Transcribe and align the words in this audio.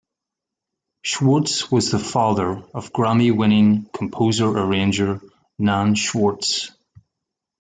Schwartz 1.03 1.69
was 1.71 1.91
the 1.91 1.99
father 1.99 2.63
of 2.73 2.91
Grammy-winning 2.91 3.85
composer-arranger 3.93 5.21
Nan 5.59 5.93
Schwartz. 5.93 6.71